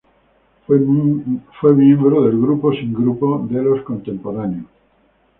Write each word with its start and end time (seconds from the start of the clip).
Fue 0.65 0.79
miembro 1.75 2.23
del 2.23 2.39
"Grupo 2.41 2.73
sin 2.73 2.91
Grupo" 2.91 3.45
de 3.47 3.61
Los 3.61 3.83
Contemporáneos. 3.83 4.65